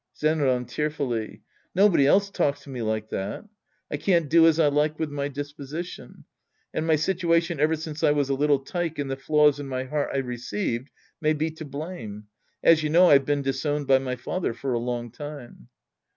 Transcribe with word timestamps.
Zenran 0.17 0.65
(fearfully!) 0.65 1.43
Nobody 1.75 2.07
else 2.07 2.31
talks 2.31 2.63
to 2.63 2.71
me 2.71 2.81
like 2.81 3.09
that. 3.09 3.45
I 3.91 3.97
can't 3.97 4.27
do 4.31 4.47
as 4.47 4.59
I 4.59 4.67
like 4.67 4.97
with 4.97 5.11
my 5.11 5.27
disposition. 5.27 6.23
And 6.73 6.87
my 6.87 6.95
situation 6.95 7.59
ever 7.59 7.75
since 7.75 8.03
I 8.03 8.09
was 8.09 8.27
a 8.27 8.33
little 8.33 8.57
tike 8.57 8.97
and 8.97 9.11
the 9.11 9.15
flaws 9.15 9.59
in 9.59 9.69
the 9.69 9.85
heart 9.85 10.09
I 10.11 10.17
received 10.17 10.89
may 11.21 11.33
be 11.33 11.51
to 11.51 11.65
blame. 11.65 12.23
As 12.63 12.81
you 12.81 12.89
know, 12.89 13.11
I've 13.11 13.25
been 13.25 13.43
disowned 13.43 13.85
by 13.85 13.99
my 13.99 14.15
father 14.15 14.55
for 14.55 14.73
a 14.73 14.79
long 14.79 15.11
time. 15.11 15.67